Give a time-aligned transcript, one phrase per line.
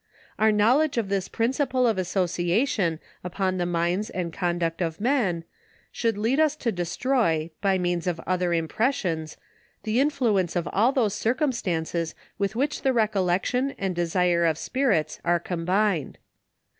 [0.39, 5.43] Our knowledge of this principle of associa tion upon the minds and conduct of men,
[5.91, 9.37] should lead us to destroy, by means of other impressions,
[9.83, 15.39] the influence of all those circumstances, with which the recollection and desire of spirits are
[15.39, 16.17] combined.